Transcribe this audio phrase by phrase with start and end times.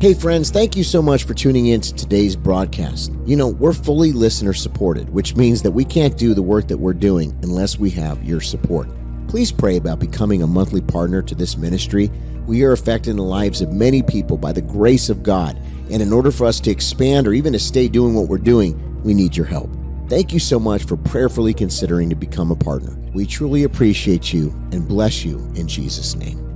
[0.00, 3.12] Hey, friends, thank you so much for tuning in to today's broadcast.
[3.26, 6.78] You know, we're fully listener supported, which means that we can't do the work that
[6.78, 8.88] we're doing unless we have your support.
[9.28, 12.10] Please pray about becoming a monthly partner to this ministry.
[12.46, 15.60] We are affecting the lives of many people by the grace of God.
[15.90, 19.02] And in order for us to expand or even to stay doing what we're doing,
[19.02, 19.68] we need your help.
[20.08, 22.96] Thank you so much for prayerfully considering to become a partner.
[23.12, 26.49] We truly appreciate you and bless you in Jesus' name.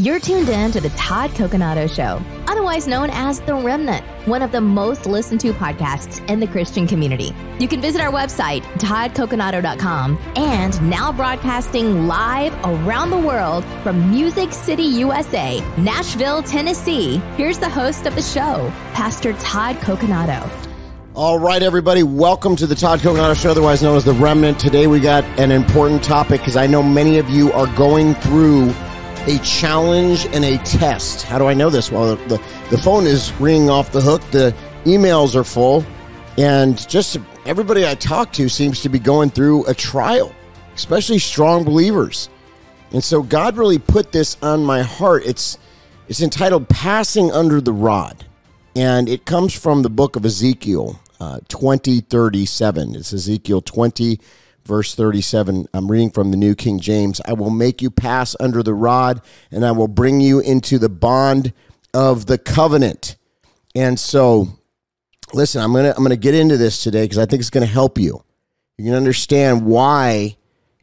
[0.00, 4.50] You're tuned in to the Todd Coconato Show, otherwise known as The Remnant, one of
[4.50, 7.34] the most listened to podcasts in the Christian community.
[7.58, 14.54] You can visit our website, toddcoconato.com, and now broadcasting live around the world from Music
[14.54, 17.18] City, USA, Nashville, Tennessee.
[17.36, 20.50] Here's the host of the show, Pastor Todd Coconato.
[21.14, 24.58] All right, everybody, welcome to the Todd Coconato Show, otherwise known as The Remnant.
[24.58, 28.72] Today we got an important topic because I know many of you are going through
[29.26, 31.22] a challenge and a test.
[31.22, 31.90] How do I know this?
[31.90, 35.84] Well, the, the, phone is ringing off the hook, the emails are full,
[36.38, 40.34] and just everybody I talk to seems to be going through a trial,
[40.74, 42.30] especially strong believers.
[42.92, 45.24] And so God really put this on my heart.
[45.24, 45.58] It's
[46.08, 48.24] it's entitled Passing Under the Rod.
[48.74, 52.96] And it comes from the book of Ezekiel, uh, 2037.
[52.96, 54.18] It's Ezekiel 20
[54.70, 55.66] verse 37.
[55.74, 57.20] I'm reading from the New King James.
[57.26, 60.88] I will make you pass under the rod, and I will bring you into the
[60.88, 61.52] bond
[61.92, 63.16] of the covenant.
[63.74, 64.46] And so,
[65.34, 67.98] listen, I'm gonna I'm gonna get into this today because I think it's gonna help
[67.98, 68.22] you.
[68.78, 70.36] You can understand why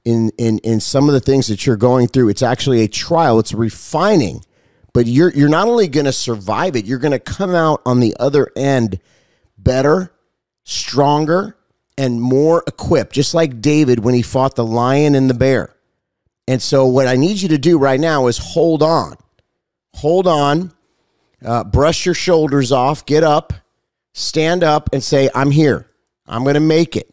[0.03, 3.39] in in in some of the things that you're going through, it's actually a trial.
[3.39, 4.43] It's refining,
[4.93, 8.51] but you're you're not only gonna survive it, you're gonna come out on the other
[8.57, 8.99] end
[9.57, 10.11] better,
[10.65, 11.55] stronger,
[11.97, 15.75] and more equipped, just like David when he fought the lion and the bear.
[16.47, 19.15] And so, what I need you to do right now is hold on.
[19.95, 20.71] Hold on,
[21.43, 23.53] uh, brush your shoulders off, get up,
[24.13, 25.89] stand up, and say, I'm here.
[26.27, 27.11] I'm going to make it.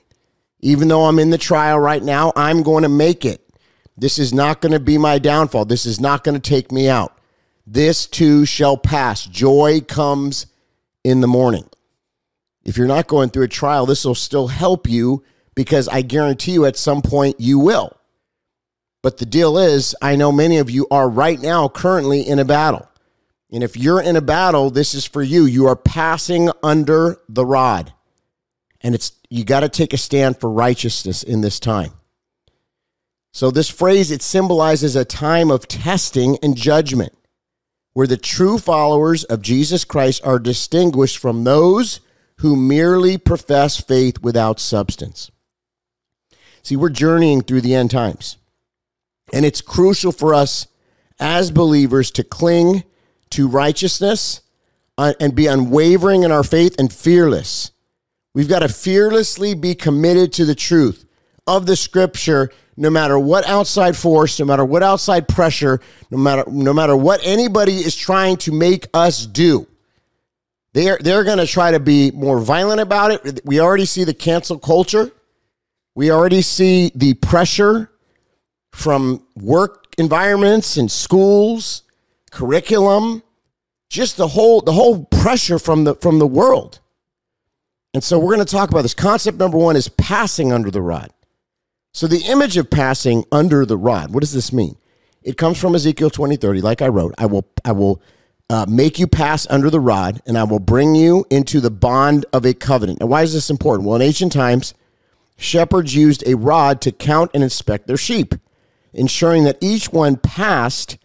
[0.61, 3.41] Even though I'm in the trial right now, I'm going to make it.
[3.97, 5.67] This is not going to be my downfall.
[5.67, 7.17] This is not going to take me out.
[7.67, 9.25] This too shall pass.
[9.25, 10.47] Joy comes
[11.05, 11.69] in the morning.
[12.65, 15.23] If you're not going through a trial, this will still help you
[15.55, 17.97] because I guarantee you at some point you will.
[19.03, 22.45] But the deal is, I know many of you are right now currently in a
[22.45, 22.89] battle.
[23.53, 25.45] And if you're in a battle, this is for you.
[25.45, 27.93] You are passing under the rod.
[28.81, 31.93] And it's you got to take a stand for righteousness in this time.
[33.33, 37.13] So this phrase it symbolizes a time of testing and judgment
[37.93, 42.01] where the true followers of Jesus Christ are distinguished from those
[42.45, 45.31] who merely profess faith without substance.
[46.63, 48.37] See, we're journeying through the end times.
[49.33, 50.67] And it's crucial for us
[51.19, 52.85] as believers to cling
[53.31, 54.43] to righteousness
[54.99, 57.71] uh, and be unwavering in our faith and fearless.
[58.35, 61.07] We've got to fearlessly be committed to the truth
[61.47, 66.45] of the scripture no matter what outside force, no matter what outside pressure, no matter
[66.47, 69.67] no matter what anybody is trying to make us do.
[70.75, 73.41] They're they're going to try to be more violent about it.
[73.45, 75.13] We already see the cancel culture.
[75.95, 77.93] We already see the pressure
[78.73, 81.85] from work environments and schools,
[82.33, 83.23] curriculum,
[83.89, 86.81] just the whole the whole pressure from the from the world.
[87.95, 88.95] And so we're going to talk about this.
[88.95, 91.13] Concept number 1 is passing under the rod.
[91.93, 94.77] So the image of passing under the rod, what does this mean?
[95.23, 97.15] It comes from Ezekiel 20:30 like I wrote.
[97.17, 98.03] I will I will
[98.51, 102.27] uh, make you pass under the rod, and I will bring you into the bond
[102.33, 103.01] of a covenant.
[103.01, 103.87] Now, why is this important?
[103.87, 104.75] Well, in ancient times,
[105.37, 108.35] shepherds used a rod to count and inspect their sheep,
[108.93, 110.99] ensuring that each one passed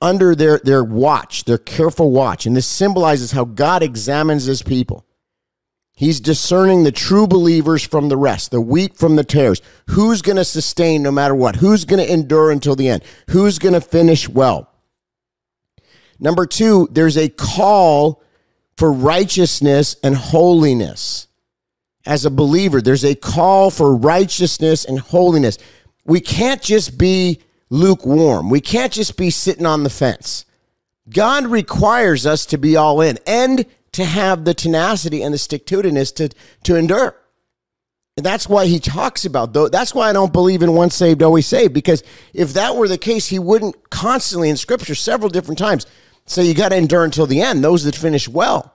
[0.00, 2.46] under their, their watch, their careful watch.
[2.46, 5.04] And this symbolizes how God examines his people.
[5.92, 9.62] He's discerning the true believers from the rest, the wheat from the tares.
[9.88, 11.56] Who's going to sustain no matter what?
[11.56, 13.02] Who's going to endure until the end?
[13.30, 14.70] Who's going to finish well?
[16.18, 18.22] Number two, there's a call
[18.76, 21.28] for righteousness and holiness.
[22.04, 25.58] As a believer, there's a call for righteousness and holiness.
[26.04, 28.48] We can't just be lukewarm.
[28.48, 30.44] We can't just be sitting on the fence.
[31.08, 35.66] God requires us to be all in and to have the tenacity and the stick
[35.66, 36.28] to itiveness to,
[36.64, 37.16] to endure.
[38.16, 39.68] And that's why he talks about though.
[39.68, 41.74] That's why I don't believe in once saved, always saved.
[41.74, 42.02] Because
[42.32, 45.86] if that were the case, he wouldn't constantly in scripture several different times
[46.26, 48.74] so you got to endure until the end, those that finish well.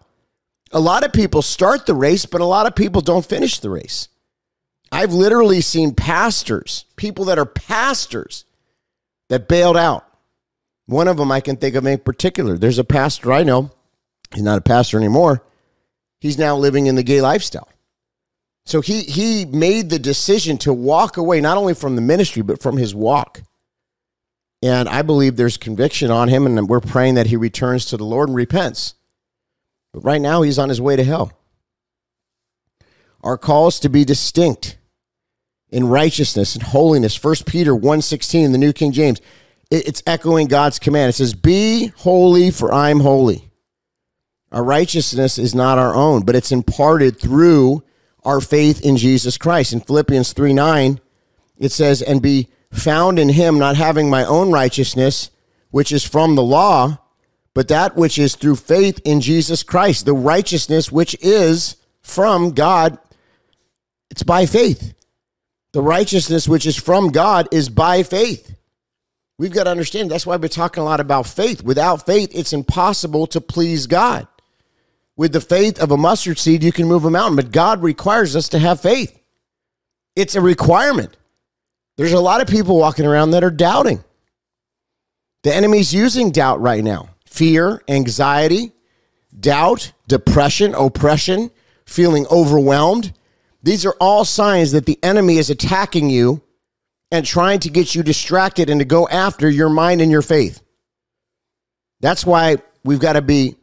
[0.71, 3.69] A lot of people start the race, but a lot of people don't finish the
[3.69, 4.07] race.
[4.92, 8.45] I've literally seen pastors, people that are pastors,
[9.30, 10.06] that bailed out.
[10.86, 12.57] One of them I can think of in particular.
[12.57, 13.71] There's a pastor I know.
[14.33, 15.44] He's not a pastor anymore.
[16.19, 17.69] He's now living in the gay lifestyle.
[18.65, 22.62] So he he made the decision to walk away not only from the ministry but
[22.62, 23.42] from his walk.
[24.62, 28.04] And I believe there's conviction on him and we're praying that he returns to the
[28.04, 28.94] Lord and repents.
[29.92, 31.31] But right now he's on his way to hell.
[33.24, 34.78] Our call is to be distinct
[35.69, 37.16] in righteousness and holiness.
[37.16, 39.19] 1 Peter 1:16 in the New King James.
[39.69, 41.10] It's echoing God's command.
[41.10, 43.52] It says, "Be holy for I'm holy."
[44.52, 47.84] Our righteousness is not our own, but it's imparted through
[48.24, 49.72] our faith in Jesus Christ.
[49.72, 51.00] In Philippians 3 9,
[51.58, 55.30] it says, And be found in him, not having my own righteousness,
[55.70, 56.98] which is from the law,
[57.54, 62.98] but that which is through faith in Jesus Christ, the righteousness which is from God.
[64.10, 64.94] It's by faith.
[65.74, 68.56] The righteousness which is from God is by faith.
[69.38, 71.64] We've got to understand that's why we're talking a lot about faith.
[71.64, 74.28] Without faith, it's impossible to please God.
[75.16, 78.36] With the faith of a mustard seed, you can move a mountain, but God requires
[78.36, 79.18] us to have faith.
[80.16, 81.18] It's a requirement.
[82.01, 84.03] There's a lot of people walking around that are doubting.
[85.44, 88.71] The enemy's using doubt right now fear, anxiety,
[89.39, 91.51] doubt, depression, oppression,
[91.86, 93.13] feeling overwhelmed.
[93.62, 96.42] These are all signs that the enemy is attacking you
[97.12, 100.59] and trying to get you distracted and to go after your mind and your faith.
[102.00, 103.57] That's why we've got to be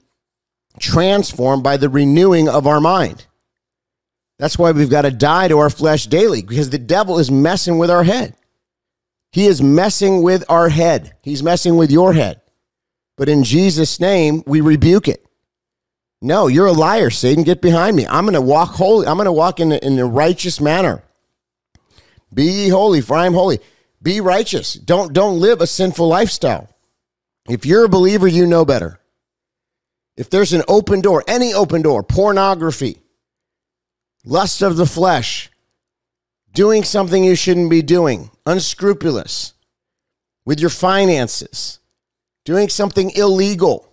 [0.79, 3.27] transformed by the renewing of our mind.
[4.39, 7.79] That's why we've got to die to our flesh daily because the devil is messing
[7.79, 8.35] with our head.
[9.33, 11.15] He is messing with our head.
[11.23, 12.41] He's messing with your head.
[13.17, 15.27] But in Jesus' name, we rebuke it.
[16.23, 17.45] No, you're a liar, Satan.
[17.45, 18.07] Get behind me.
[18.07, 19.07] I'm going to walk holy.
[19.07, 21.03] I'm going to walk in, in a righteous manner.
[22.33, 23.59] Be ye holy, for I am holy.
[24.03, 24.75] Be righteous.
[24.75, 26.69] Don't, don't live a sinful lifestyle.
[27.49, 29.01] If you're a believer, you know better.
[30.17, 33.01] If there's an open door, any open door, pornography,
[34.29, 35.51] lust of the flesh,
[36.53, 39.55] doing something you shouldn't be doing, unscrupulous
[40.45, 41.81] with your finances,
[42.45, 43.91] doing something illegal,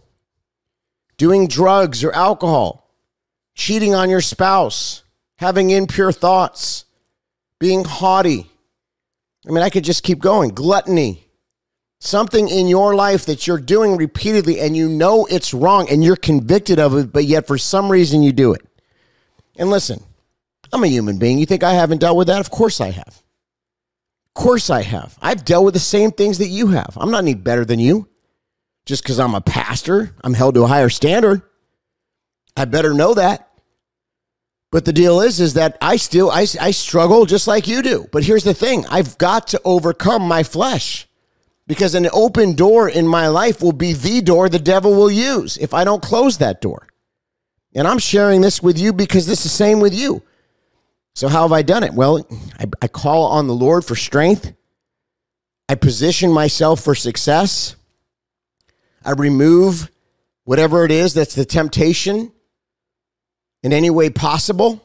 [1.17, 2.91] doing drugs or alcohol,
[3.53, 5.03] cheating on your spouse,
[5.37, 6.83] having impure thoughts,
[7.57, 8.49] being haughty.
[9.47, 10.49] I mean, I could just keep going.
[10.49, 11.21] Gluttony.
[11.99, 16.17] Something in your life that you're doing repeatedly and you know it's wrong and you're
[16.17, 18.61] convicted of it, but yet for some reason you do it.
[19.55, 20.03] And listen,
[20.75, 21.39] I'm a human being.
[21.39, 22.41] You think I haven't dealt with that?
[22.41, 23.23] Of course I have.
[24.27, 25.17] Of course I have.
[25.21, 26.97] I've dealt with the same things that you have.
[26.97, 28.09] I'm not any better than you.
[28.85, 31.43] Just because I'm a pastor, I'm held to a higher standard.
[32.57, 33.49] I better know that.
[34.69, 38.09] But the deal is, is that I still I, I struggle just like you do.
[38.11, 41.07] But here's the thing: I've got to overcome my flesh
[41.67, 45.55] because an open door in my life will be the door the devil will use
[45.57, 46.87] if I don't close that door.
[47.73, 50.21] And I'm sharing this with you because this is the same with you.
[51.15, 51.93] So, how have I done it?
[51.93, 52.27] Well,
[52.59, 54.53] I, I call on the Lord for strength.
[55.69, 57.77] I position myself for success.
[59.03, 59.89] I remove
[60.43, 62.31] whatever it is that's the temptation
[63.63, 64.81] in any way possible.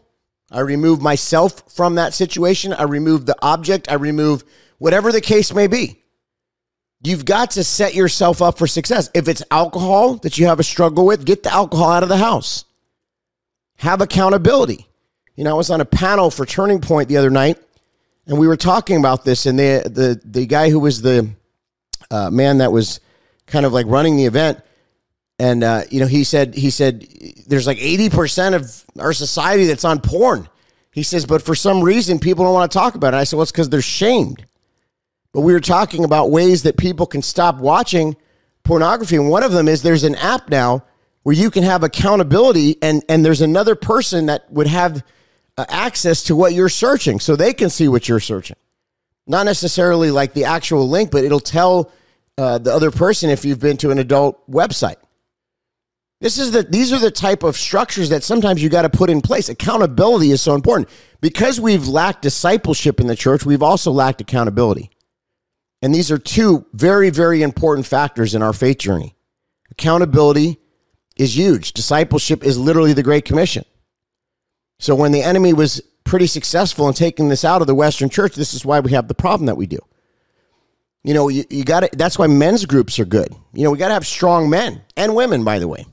[0.52, 2.72] I remove myself from that situation.
[2.72, 3.90] I remove the object.
[3.90, 4.44] I remove
[4.78, 6.02] whatever the case may be.
[7.02, 9.10] You've got to set yourself up for success.
[9.14, 12.18] If it's alcohol that you have a struggle with, get the alcohol out of the
[12.18, 12.64] house.
[13.78, 14.89] Have accountability.
[15.36, 17.58] You know, I was on a panel for Turning Point the other night,
[18.26, 21.30] and we were talking about this, and the the the guy who was the
[22.10, 23.00] uh, man that was
[23.46, 24.60] kind of like running the event,
[25.38, 27.06] and uh, you know, he said he said
[27.46, 30.48] there's like eighty percent of our society that's on porn.
[30.92, 33.16] He says, but for some reason, people don't want to talk about it.
[33.16, 34.44] I said, well, it's because they're shamed.
[35.32, 38.16] But we were talking about ways that people can stop watching
[38.64, 40.84] pornography, and one of them is there's an app now
[41.22, 45.04] where you can have accountability, and and there's another person that would have
[45.68, 48.56] access to what you're searching so they can see what you're searching.
[49.26, 51.92] Not necessarily like the actual link, but it'll tell
[52.38, 54.96] uh, the other person if you've been to an adult website.
[56.20, 59.08] This is the these are the type of structures that sometimes you got to put
[59.08, 59.48] in place.
[59.48, 60.88] Accountability is so important.
[61.20, 64.90] Because we've lacked discipleship in the church, we've also lacked accountability.
[65.80, 69.16] And these are two very very important factors in our faith journey.
[69.70, 70.58] Accountability
[71.16, 71.72] is huge.
[71.72, 73.64] Discipleship is literally the great commission.
[74.80, 78.34] So when the enemy was pretty successful in taking this out of the Western church,
[78.34, 79.78] this is why we have the problem that we do.
[81.04, 83.32] You know, you, you got that's why men's groups are good.
[83.52, 85.86] You know, we got to have strong men and women, by the way.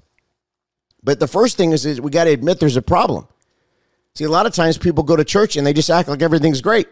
[1.03, 3.27] But the first thing is, is we got to admit there's a problem.
[4.15, 6.61] See, a lot of times people go to church and they just act like everything's
[6.61, 6.87] great.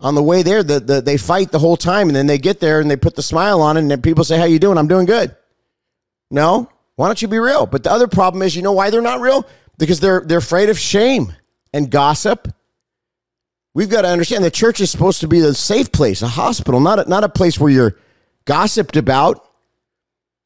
[0.00, 2.58] On the way there, the, the, they fight the whole time, and then they get
[2.58, 4.88] there and they put the smile on, and then people say, "How you doing?" I'm
[4.88, 5.36] doing good.
[6.30, 7.66] No, why don't you be real?
[7.66, 9.46] But the other problem is, you know why they're not real?
[9.78, 11.32] Because they're they're afraid of shame
[11.72, 12.48] and gossip.
[13.74, 16.78] We've got to understand the church is supposed to be the safe place, a hospital,
[16.78, 17.96] not a, not a place where you're
[18.44, 19.48] gossiped about.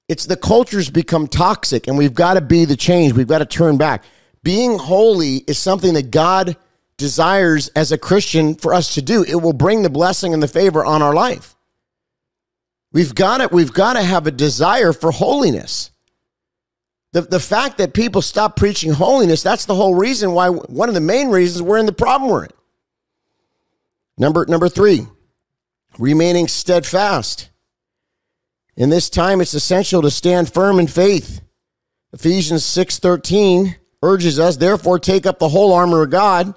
[0.09, 3.15] It's the culture's become toxic, and we've got to be the change.
[3.15, 4.05] We've got to turn back.
[4.45, 6.57] Being holy is something that God
[6.97, 9.25] desires as a Christian for us to do.
[9.25, 11.57] It will bring the blessing and the favor on our life.
[12.93, 13.51] We've got it.
[13.51, 15.91] We've got to have a desire for holiness.
[17.17, 20.95] The, the fact that people stop preaching holiness, that's the whole reason why, one of
[20.95, 22.51] the main reasons we're in the problem we're in.
[24.19, 25.07] Number, number three,
[25.99, 27.49] remaining steadfast.
[28.77, 31.41] In this time, it's essential to stand firm in faith.
[32.13, 36.55] Ephesians 6:13 urges us, therefore, take up the whole armor of God,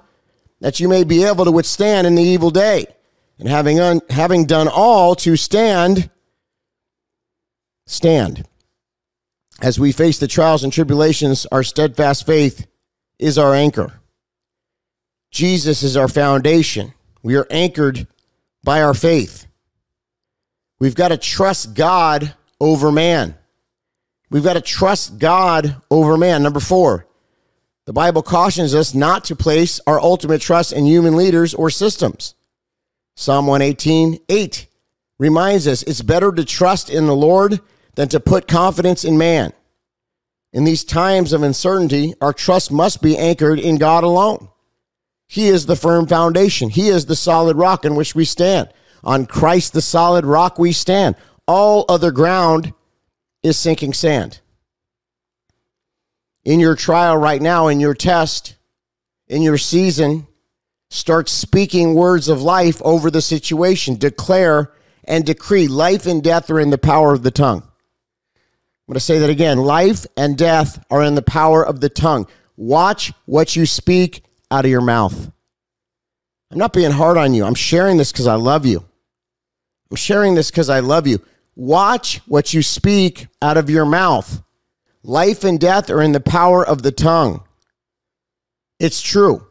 [0.60, 2.84] that you may be able to withstand in the evil day.
[3.38, 6.10] And having, un, having done all to stand,
[7.86, 8.46] stand.
[9.60, 12.66] As we face the trials and tribulations, our steadfast faith
[13.18, 14.00] is our anchor.
[15.30, 16.94] Jesus is our foundation.
[17.22, 18.06] We are anchored
[18.64, 19.46] by our faith.
[20.78, 23.34] We've got to trust God over man.
[24.30, 26.42] We've got to trust God over man.
[26.42, 27.06] Number four,
[27.84, 32.34] the Bible cautions us not to place our ultimate trust in human leaders or systems.
[33.14, 34.66] Psalm 118, 8
[35.18, 37.60] reminds us it's better to trust in the Lord
[38.00, 39.52] than to put confidence in man.
[40.54, 44.48] In these times of uncertainty, our trust must be anchored in God alone.
[45.28, 46.70] He is the firm foundation.
[46.70, 48.70] He is the solid rock in which we stand.
[49.04, 51.14] On Christ, the solid rock, we stand.
[51.46, 52.72] All other ground
[53.42, 54.40] is sinking sand.
[56.42, 58.56] In your trial right now, in your test,
[59.28, 60.26] in your season,
[60.88, 63.96] start speaking words of life over the situation.
[63.96, 64.72] Declare
[65.04, 67.64] and decree life and death are in the power of the tongue.
[68.90, 69.58] I'm going to say that again.
[69.58, 72.26] Life and death are in the power of the tongue.
[72.56, 75.30] Watch what you speak out of your mouth.
[76.50, 77.44] I'm not being hard on you.
[77.44, 78.84] I'm sharing this because I love you.
[79.92, 81.20] I'm sharing this because I love you.
[81.54, 84.42] Watch what you speak out of your mouth.
[85.04, 87.44] Life and death are in the power of the tongue.
[88.80, 89.46] It's true.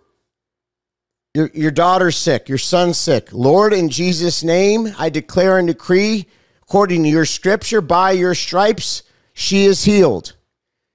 [1.34, 3.32] Your, your daughter's sick, your son's sick.
[3.32, 6.28] Lord, in Jesus' name, I declare and decree,
[6.62, 9.04] according to your scripture, by your stripes,
[9.40, 10.36] she is healed.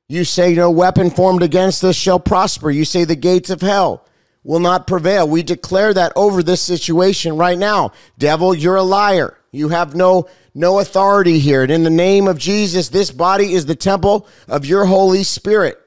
[0.07, 2.71] You say, No weapon formed against us shall prosper.
[2.71, 4.07] You say, The gates of hell
[4.43, 5.27] will not prevail.
[5.27, 7.93] We declare that over this situation right now.
[8.19, 9.39] Devil, you're a liar.
[9.51, 11.63] You have no no authority here.
[11.63, 15.81] And in the name of Jesus, this body is the temple of your Holy Spirit.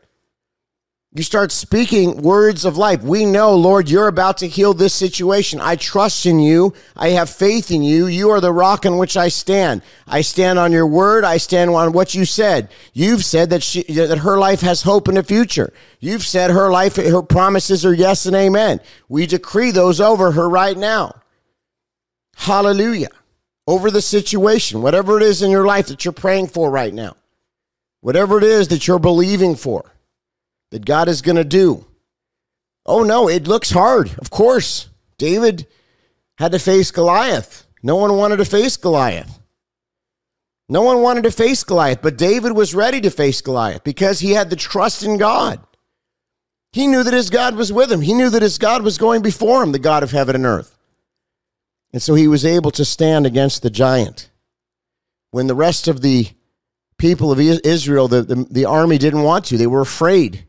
[1.17, 3.01] You start speaking words of life.
[3.01, 5.59] We know, Lord, you're about to heal this situation.
[5.59, 6.75] I trust in you.
[6.95, 8.05] I have faith in you.
[8.05, 9.81] You are the rock on which I stand.
[10.05, 11.23] I stand on your word.
[11.23, 12.69] I stand on what you said.
[12.93, 15.73] You've said that she, that her life has hope in the future.
[15.99, 18.79] You've said her life, her promises are yes and amen.
[19.09, 21.19] We decree those over her right now.
[22.35, 23.09] Hallelujah.
[23.65, 27.15] Over the situation, whatever it is in your life that you're praying for right now,
[28.01, 29.91] whatever it is that you're believing for
[30.71, 31.85] that God is going to do.
[32.85, 34.17] Oh, no, it looks hard.
[34.17, 35.67] Of course, David
[36.37, 37.65] had to face Goliath.
[37.83, 39.39] No one wanted to face Goliath.
[40.69, 44.31] No one wanted to face Goliath, but David was ready to face Goliath because he
[44.31, 45.61] had the trust in God.
[46.73, 48.01] He knew that his God was with him.
[48.01, 50.77] He knew that his God was going before him, the God of heaven and earth.
[51.93, 54.29] And so he was able to stand against the giant.
[55.31, 56.27] When the rest of the
[56.97, 60.46] people of Israel, the, the, the army didn't want to, they were afraid.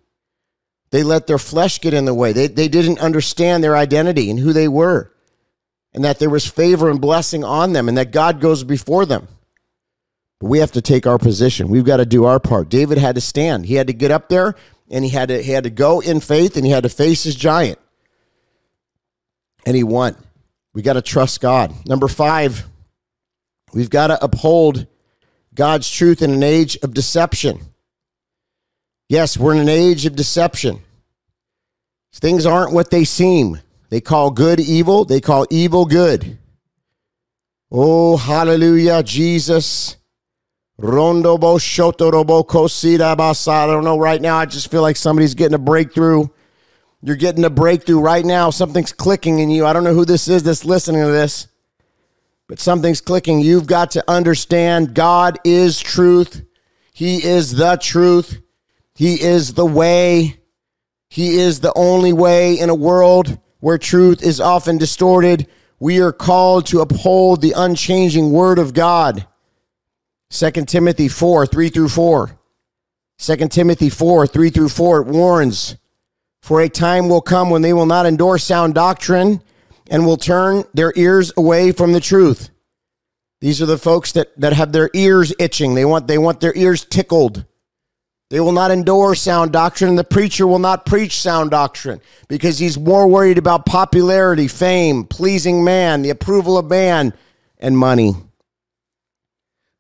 [0.91, 2.33] They let their flesh get in the way.
[2.33, 5.13] They, they didn't understand their identity and who they were,
[5.93, 9.29] and that there was favor and blessing on them, and that God goes before them.
[10.41, 11.69] But we have to take our position.
[11.69, 12.69] We've got to do our part.
[12.69, 13.67] David had to stand.
[13.67, 14.55] He had to get up there,
[14.91, 17.25] and he had to he had to go in faith, and he had to face
[17.25, 17.79] his giant,
[19.67, 20.17] and he won.
[20.75, 21.75] We got to trust God.
[21.87, 22.65] Number five,
[23.75, 24.87] we've got to uphold
[25.55, 27.68] God's truth in an age of deception.
[29.09, 30.81] Yes, we're in an age of deception.
[32.13, 33.61] Things aren't what they seem.
[33.91, 36.39] They call good evil, they call evil good.
[37.71, 39.97] Oh, hallelujah, Jesus.
[40.79, 43.53] Rondo bo shotorobo kosida basa.
[43.53, 44.37] I don't know right now.
[44.37, 46.29] I just feel like somebody's getting a breakthrough.
[47.03, 48.51] You're getting a breakthrough right now.
[48.51, 49.67] Something's clicking in you.
[49.67, 51.49] I don't know who this is that's listening to this,
[52.47, 53.41] but something's clicking.
[53.41, 56.43] You've got to understand God is truth.
[56.93, 58.41] He is the truth.
[58.99, 60.41] He is the way.
[61.09, 65.47] He is the only way in a world where truth is often distorted.
[65.79, 69.25] We are called to uphold the unchanging word of God.
[70.31, 72.41] 2 Timothy 4, 3 through 4.
[73.19, 75.77] 2 Timothy 4, 3 through 4, it warns,
[76.43, 79.45] For a time will come when they will not endure sound doctrine
[79.89, 82.51] and will turn their ears away from the truth.
[83.41, 85.77] These are the folks that, that have their ears itching.
[85.77, 87.45] They want, they want their ears tickled.
[88.31, 92.59] They will not endure sound doctrine, and the preacher will not preach sound doctrine because
[92.59, 97.15] he's more worried about popularity, fame, pleasing man, the approval of man,
[97.59, 98.15] and money.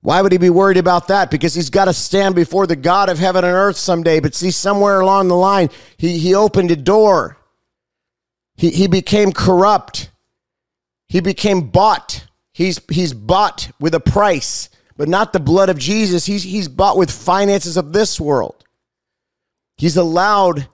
[0.00, 1.30] Why would he be worried about that?
[1.30, 4.20] Because he's got to stand before the God of heaven and earth someday.
[4.20, 7.36] But see, somewhere along the line, he, he opened a door.
[8.56, 10.10] He, he became corrupt.
[11.08, 12.26] He became bought.
[12.52, 16.26] He's, he's bought with a price but not the blood of Jesus.
[16.26, 18.64] He's, he's bought with finances of this world.
[19.78, 20.68] He's allowed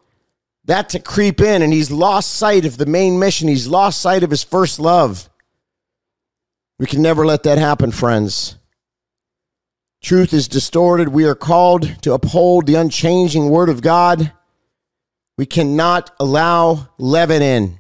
[0.64, 3.48] that to creep in and he's lost sight of the main mission.
[3.48, 5.28] He's lost sight of his first love.
[6.78, 8.56] We can never let that happen, friends.
[10.02, 11.08] Truth is distorted.
[11.08, 14.32] We are called to uphold the unchanging word of God.
[15.36, 17.78] We cannot allow leaven in,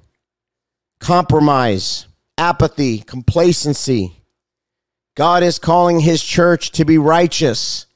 [1.00, 4.23] compromise, apathy, complacency
[5.14, 7.86] God is calling his church to be righteous,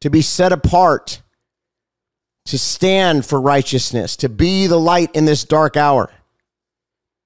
[0.00, 1.22] to be set apart,
[2.46, 6.10] to stand for righteousness, to be the light in this dark hour.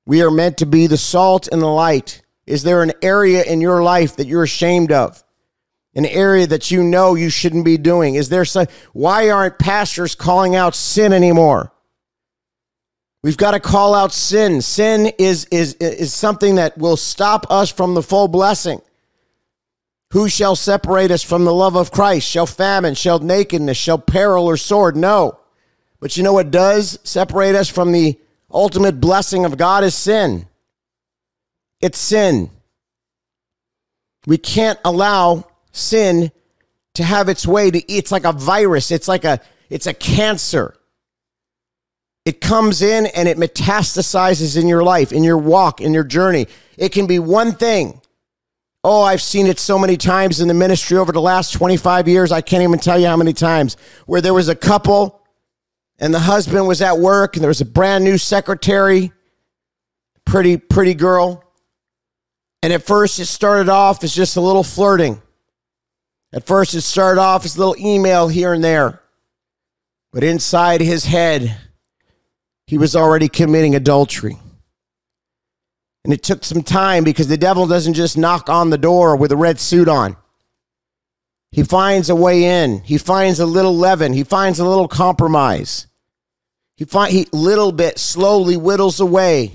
[0.06, 2.20] We are meant to be the salt and the light.
[2.46, 5.22] Is there an area in your life that you're ashamed of?
[5.94, 8.16] An area that you know you shouldn't be doing?
[8.16, 11.72] Is there some, why aren't pastors calling out sin anymore?
[13.22, 14.60] We've got to call out sin.
[14.60, 18.82] Sin is, is, is something that will stop us from the full blessing.
[20.14, 22.28] Who shall separate us from the love of Christ?
[22.28, 24.96] Shall famine, shall nakedness, shall peril or sword?
[24.96, 25.40] No.
[25.98, 28.16] But you know what does separate us from the
[28.48, 30.46] ultimate blessing of God is sin.
[31.80, 32.48] It's sin.
[34.24, 36.30] We can't allow sin
[36.94, 38.92] to have its way to it's like a virus.
[38.92, 40.76] It's like a it's a cancer.
[42.24, 46.46] It comes in and it metastasizes in your life, in your walk, in your journey.
[46.78, 48.00] It can be one thing
[48.86, 52.30] Oh, I've seen it so many times in the ministry over the last 25 years.
[52.30, 55.22] I can't even tell you how many times where there was a couple
[55.98, 59.10] and the husband was at work and there was a brand new secretary,
[60.26, 61.42] pretty, pretty girl.
[62.62, 65.22] And at first it started off as just a little flirting.
[66.34, 69.00] At first it started off as a little email here and there.
[70.12, 71.56] But inside his head,
[72.66, 74.36] he was already committing adultery.
[76.04, 79.32] And it took some time because the devil doesn't just knock on the door with
[79.32, 80.16] a red suit on.
[81.50, 82.80] He finds a way in.
[82.80, 84.12] He finds a little leaven.
[84.12, 85.86] He finds a little compromise.
[86.76, 89.52] He find he little bit slowly whittles away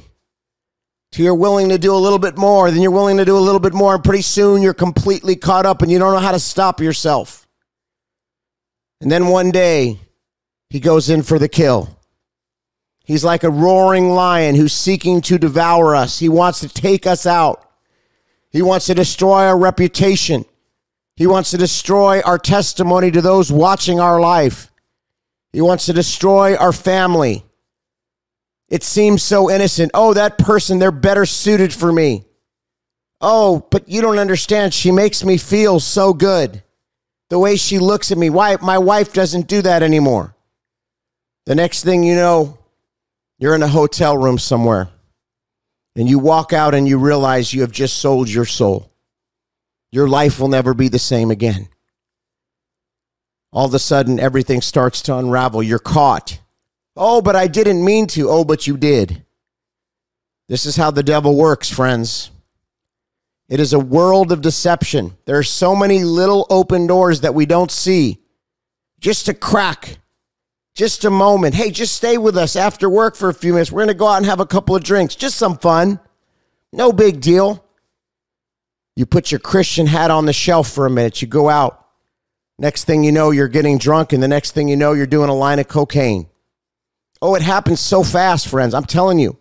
[1.11, 2.71] till you're willing to do a little bit more.
[2.71, 5.65] Then you're willing to do a little bit more, and pretty soon you're completely caught
[5.65, 7.45] up and you don't know how to stop yourself.
[9.01, 9.99] And then one day
[10.69, 11.98] he goes in for the kill.
[13.09, 16.19] He's like a roaring lion who's seeking to devour us.
[16.19, 17.67] He wants to take us out.
[18.51, 20.45] He wants to destroy our reputation.
[21.15, 24.71] He wants to destroy our testimony to those watching our life.
[25.51, 27.43] He wants to destroy our family.
[28.67, 29.89] It seems so innocent.
[29.95, 32.25] Oh, that person, they're better suited for me.
[33.21, 34.71] Oh, but you don't understand.
[34.71, 36.61] She makes me feel so good.
[37.29, 38.29] The way she looks at me.
[38.29, 40.35] Why my wife doesn't do that anymore.
[41.47, 42.58] The next thing you know,
[43.39, 44.89] you're in a hotel room somewhere
[45.95, 48.91] and you walk out and you realize you have just sold your soul.
[49.91, 51.67] Your life will never be the same again.
[53.51, 55.63] All of a sudden, everything starts to unravel.
[55.63, 56.39] You're caught.
[56.95, 58.29] Oh, but I didn't mean to.
[58.29, 59.25] Oh, but you did.
[60.47, 62.29] This is how the devil works, friends.
[63.47, 65.17] It is a world of deception.
[65.25, 68.19] There are so many little open doors that we don't see.
[68.99, 69.97] Just a crack
[70.79, 71.55] just a moment.
[71.55, 73.69] Hey, just stay with us after work for a few minutes.
[73.69, 75.13] We're going to go out and have a couple of drinks.
[75.13, 75.99] Just some fun.
[76.71, 77.65] No big deal.
[78.95, 81.21] You put your Christian hat on the shelf for a minute.
[81.21, 81.85] You go out.
[82.57, 84.13] Next thing you know, you're getting drunk.
[84.13, 86.29] And the next thing you know, you're doing a line of cocaine.
[87.21, 88.73] Oh, it happens so fast, friends.
[88.73, 89.37] I'm telling you.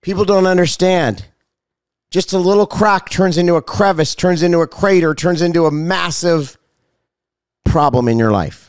[0.00, 1.26] People don't understand.
[2.12, 5.72] Just a little crack turns into a crevice, turns into a crater, turns into a
[5.72, 6.56] massive
[7.64, 8.65] problem in your life.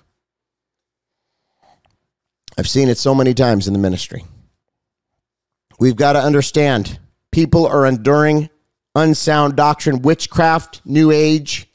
[2.57, 4.25] I've seen it so many times in the ministry.
[5.79, 6.99] We've got to understand
[7.31, 8.49] people are enduring
[8.95, 11.69] unsound doctrine, witchcraft, new age.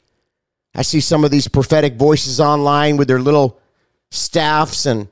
[0.75, 3.61] I see some of these prophetic voices online with their little
[4.11, 5.07] staffs and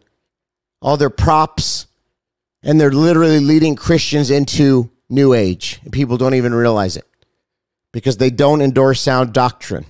[0.82, 1.88] all their props,
[2.64, 5.80] and they're literally leading Christians into new age.
[5.84, 7.06] And people don't even realize it
[7.94, 9.86] because they don't endorse sound doctrine.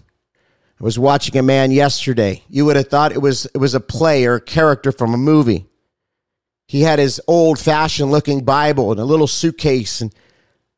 [0.79, 2.43] I was watching a man yesterday.
[2.49, 5.17] You would have thought it was it was a play or a character from a
[5.17, 5.67] movie.
[6.71, 10.15] He had his old fashioned looking Bible and a little suitcase and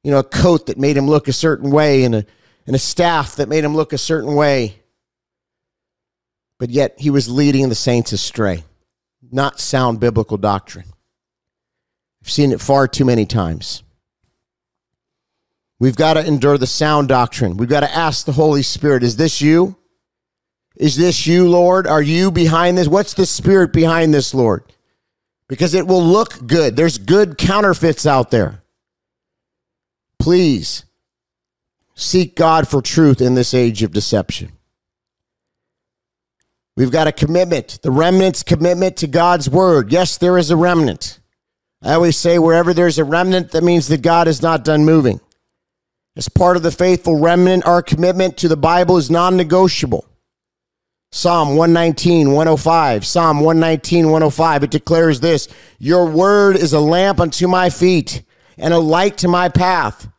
[0.04, 2.26] you know a coat that made him look a certain way and a
[2.66, 4.82] and a staff that made him look a certain way.
[6.58, 8.64] But yet he was leading the saints astray.
[9.32, 10.88] Not sound biblical doctrine.
[12.24, 13.84] I've seen it far too many times.
[15.80, 17.56] We've got to endure the sound doctrine.
[17.56, 19.76] We've got to ask the Holy Spirit, is this you?
[20.76, 21.86] Is this you, Lord?
[21.86, 22.88] Are you behind this?
[22.88, 24.64] What's the spirit behind this, Lord?
[25.48, 26.76] Because it will look good.
[26.76, 28.64] There's good counterfeits out there.
[30.20, 30.86] Please
[31.96, 34.54] seek God for truth in this age of deception.
[36.76, 39.92] We've got a commitment, the remnant's commitment to God's word.
[39.92, 41.20] Yes, there is a remnant.
[41.84, 45.20] I always say wherever there's a remnant, that means that God is not done moving.
[46.16, 50.08] As part of the faithful remnant, our commitment to the Bible is non negotiable.
[51.16, 53.06] Psalm 119, 105.
[53.06, 54.64] Psalm 119, 105.
[54.64, 55.48] It declares this
[55.78, 58.24] Your word is a lamp unto my feet
[58.58, 60.10] and a light to my path.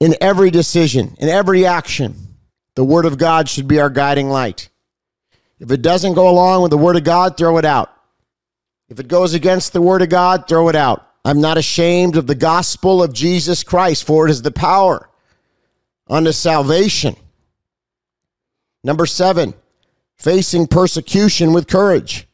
[0.00, 2.16] In every decision, in every action,
[2.74, 4.68] the word of God should be our guiding light.
[5.60, 7.94] If it doesn't go along with the word of God, throw it out.
[8.88, 11.08] If it goes against the word of God, throw it out.
[11.24, 15.08] I'm not ashamed of the gospel of Jesus Christ, for it is the power
[16.10, 17.14] unto salvation.
[18.82, 19.54] Number seven,
[20.24, 22.26] facing persecution with courage.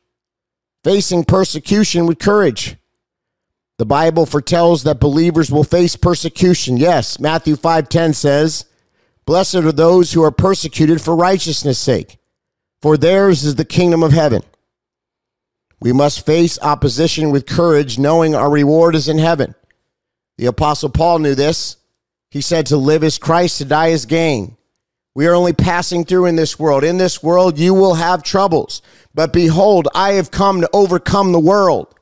[0.85, 2.77] Facing persecution with courage.
[3.79, 6.77] The Bible foretells that believers will face persecution.
[6.77, 8.65] Yes, Matthew 5:10 says,
[9.27, 12.19] "Blessed are those who are persecuted for righteousness' sake,
[12.81, 14.45] for theirs is the kingdom of heaven."
[15.81, 19.57] We must face opposition with courage, knowing our reward is in heaven.
[20.39, 21.77] The Apostle Paul knew this.
[22.31, 24.57] He said, To live is Christ, to die is gain.
[25.15, 26.85] We are only passing through in this world.
[26.85, 28.81] In this world, you will have troubles.
[29.15, 31.95] But behold, I have come to overcome the world.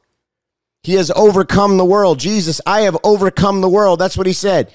[0.83, 2.19] He has overcome the world.
[2.19, 3.99] Jesus, I have overcome the world.
[3.99, 4.73] That's what he said.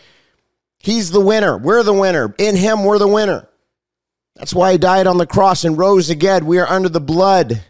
[0.79, 1.57] He's the winner.
[1.57, 2.35] We're the winner.
[2.37, 3.47] In him, we're the winner.
[4.35, 6.45] That's why he died on the cross and rose again.
[6.45, 7.61] We are under the blood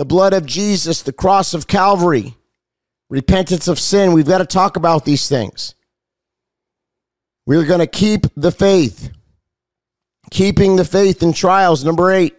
[0.00, 2.34] the blood of Jesus, the cross of Calvary,
[3.10, 4.14] repentance of sin.
[4.14, 5.74] We've got to talk about these things.
[7.44, 9.10] We're going to keep the faith.
[10.30, 11.84] Keeping the faith in trials.
[11.84, 12.36] Number eight,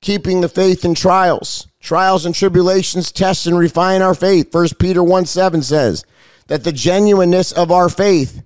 [0.00, 1.68] keeping the faith in trials.
[1.80, 4.50] Trials and tribulations test and refine our faith.
[4.50, 6.04] First Peter 1 7 says
[6.48, 8.42] that the genuineness of our faith,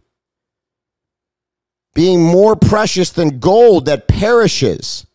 [1.94, 5.06] being more precious than gold that perishes,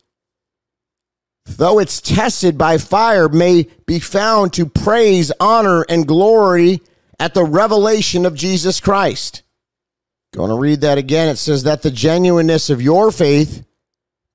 [1.45, 6.81] though it's tested by fire, may be found to praise, honor, and glory
[7.19, 9.43] at the revelation of Jesus Christ.
[10.33, 11.29] Going to read that again.
[11.29, 13.65] It says that the genuineness of your faith,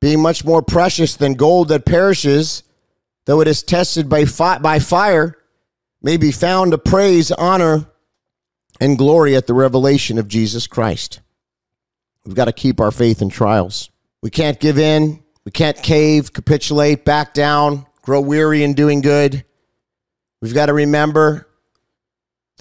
[0.00, 2.62] being much more precious than gold that perishes,
[3.26, 5.36] though it is tested by, fi- by fire,
[6.02, 7.86] may be found to praise, honor,
[8.80, 11.20] and glory at the revelation of Jesus Christ.
[12.24, 13.90] We've got to keep our faith in trials.
[14.22, 15.22] We can't give in.
[15.44, 19.44] We can't cave, capitulate, back down, grow weary in doing good.
[20.40, 21.48] We've got to remember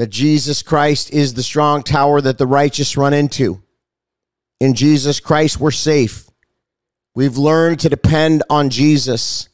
[0.02, 3.62] that Jesus Christ is the strong tower that the righteous run into.
[4.60, 6.28] In Jesus Christ, we're safe.
[7.14, 9.48] We've learned to depend on Jesus.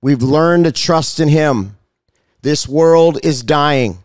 [0.00, 1.78] We've learned to trust in Him.
[2.40, 3.98] This world is dying.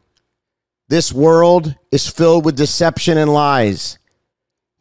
[0.87, 3.97] This world is filled with deception and lies.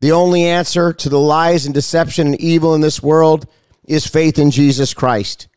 [0.03, 3.49] The only answer to the lies and deception and evil in this world
[3.87, 5.49] is faith in Jesus Christ.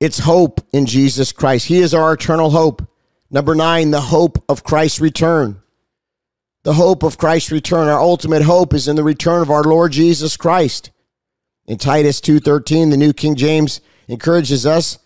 [0.00, 1.66] It's hope in Jesus Christ.
[1.66, 2.82] He is our eternal hope.
[3.30, 5.60] Number nine, the hope of Christ's return.
[6.62, 7.88] The hope of Christ's return.
[7.88, 10.90] Our ultimate hope is in the return of our Lord Jesus Christ.
[11.66, 14.98] In Titus 2:13, the New King James encourages us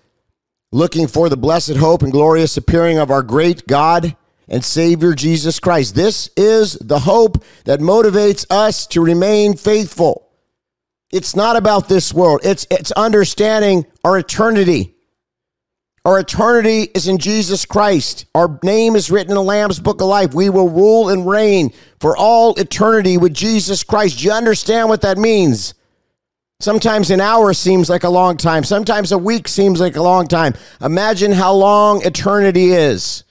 [0.73, 4.17] looking for the blessed hope and glorious appearing of our great God
[4.49, 5.95] and Savior Jesus Christ.
[5.95, 10.29] This is the hope that motivates us to remain faithful.
[11.11, 12.41] It's not about this world.
[12.45, 14.95] It's it's understanding our eternity.
[16.05, 18.25] Our eternity is in Jesus Christ.
[18.35, 20.33] Our name is written in the Lamb's book of life.
[20.33, 24.19] We will rule and reign for all eternity with Jesus Christ.
[24.19, 25.75] Do you understand what that means?
[26.59, 28.65] Sometimes an hour seems like a long time.
[28.65, 30.55] Sometimes a week seems like a long time.
[30.81, 33.25] Imagine how long eternity is.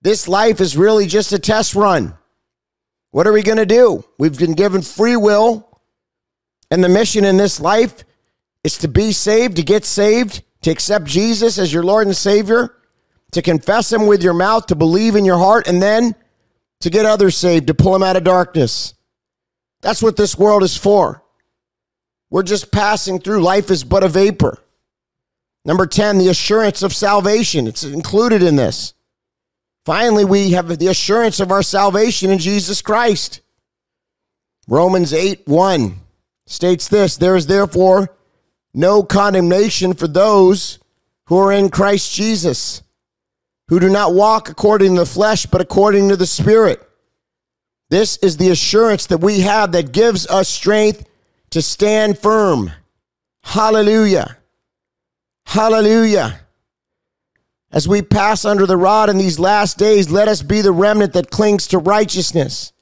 [0.00, 2.14] This life is really just a test run.
[3.10, 4.04] What are we going to do?
[4.18, 5.68] We've been given free will
[6.70, 8.02] and the mission in this life
[8.64, 12.74] is to be saved, to get saved, to accept Jesus as your Lord and Savior,
[13.32, 16.14] to confess Him with your mouth, to believe in your heart, and then
[16.80, 18.94] to get others saved, to pull them out of darkness.
[19.80, 21.22] That's what this world is for.
[22.30, 23.42] We're just passing through.
[23.42, 24.58] Life is but a vapor.
[25.64, 27.66] Number 10, the assurance of salvation.
[27.66, 28.94] It's included in this.
[29.84, 33.40] Finally, we have the assurance of our salvation in Jesus Christ.
[34.68, 35.96] Romans 8 1
[36.46, 38.14] states this There is therefore
[38.74, 40.78] no condemnation for those
[41.26, 42.82] who are in Christ Jesus,
[43.68, 46.82] who do not walk according to the flesh, but according to the Spirit.
[47.90, 51.06] This is the assurance that we have that gives us strength
[51.50, 52.72] to stand firm.
[53.42, 54.38] Hallelujah.
[55.44, 56.40] Hallelujah.
[57.70, 61.14] As we pass under the rod in these last days, let us be the remnant
[61.14, 62.72] that clings to righteousness,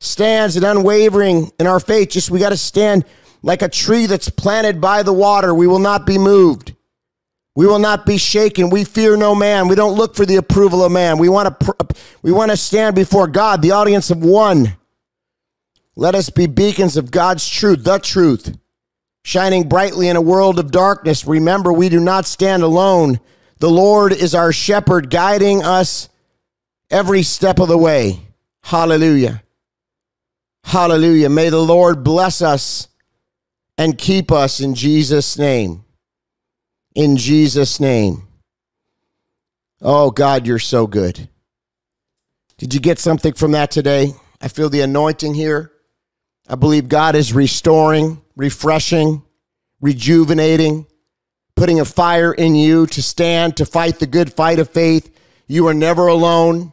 [0.00, 2.10] stands and unwavering in our faith.
[2.10, 3.04] Just we got to stand
[3.42, 5.54] like a tree that's planted by the water.
[5.54, 6.74] We will not be moved.
[7.54, 8.70] We will not be shaken.
[8.70, 9.68] We fear no man.
[9.68, 11.18] We don't look for the approval of man.
[11.18, 11.84] We want to uh,
[12.22, 14.76] we want to stand before God, the audience of one.
[15.94, 18.56] Let us be beacons of God's truth, the truth,
[19.22, 21.26] shining brightly in a world of darkness.
[21.26, 23.20] Remember, we do not stand alone.
[23.58, 26.08] The Lord is our shepherd, guiding us
[26.90, 28.20] every step of the way.
[28.62, 29.42] Hallelujah.
[30.64, 31.28] Hallelujah.
[31.28, 32.88] May the Lord bless us
[33.78, 35.84] and keep us in Jesus' name.
[36.94, 38.28] In Jesus' name.
[39.80, 41.28] Oh, God, you're so good.
[42.58, 44.12] Did you get something from that today?
[44.40, 45.72] I feel the anointing here.
[46.48, 49.22] I believe God is restoring, refreshing,
[49.80, 50.86] rejuvenating
[51.56, 55.16] putting a fire in you to stand, to fight the good fight of faith.
[55.46, 56.72] You are never alone.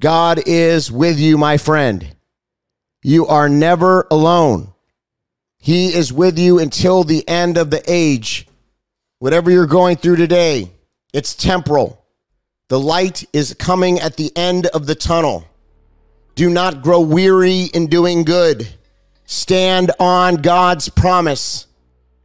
[0.00, 2.16] God is with you, my friend.
[3.02, 4.71] You are never alone.
[5.62, 8.48] He is with you until the end of the age.
[9.20, 10.72] Whatever you're going through today,
[11.12, 12.04] it's temporal.
[12.66, 15.46] The light is coming at the end of the tunnel.
[16.34, 18.68] Do not grow weary in doing good.
[19.24, 21.68] Stand on God's promise.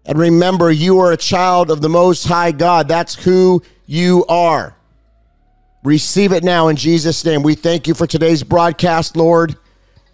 [0.03, 2.87] And remember, you are a child of the Most High God.
[2.87, 4.75] That's who you are.
[5.83, 7.43] Receive it now in Jesus' name.
[7.43, 9.55] We thank you for today's broadcast, Lord.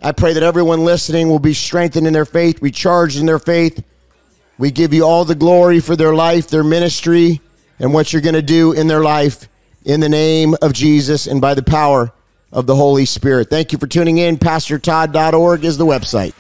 [0.06, 3.82] I pray that everyone listening will be strengthened in their faith, recharged in their faith.
[4.58, 7.40] We give you all the glory for their life, their ministry,
[7.80, 9.48] and what you're going to do in their life
[9.86, 12.12] in the name of Jesus and by the power
[12.52, 13.50] of the Holy Spirit.
[13.50, 14.38] Thank you for tuning in.
[14.38, 16.34] PastorTodd.org is the website.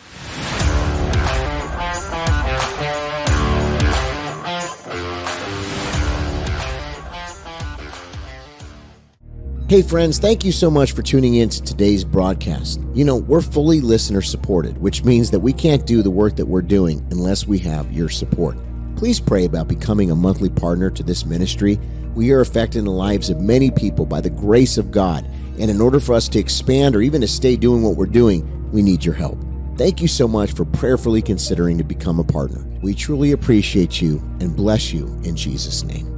[9.69, 12.81] Hey, friends, thank you so much for tuning in to today's broadcast.
[12.93, 16.45] You know, we're fully listener supported, which means that we can't do the work that
[16.45, 18.57] we're doing unless we have your support.
[18.97, 21.79] Please pray about becoming a monthly partner to this ministry.
[22.13, 25.25] We are affecting the lives of many people by the grace of God.
[25.57, 28.69] And in order for us to expand or even to stay doing what we're doing,
[28.71, 29.39] we need your help.
[29.77, 32.65] Thank you so much for prayerfully considering to become a partner.
[32.81, 36.12] We truly appreciate you and bless you in Jesus' name.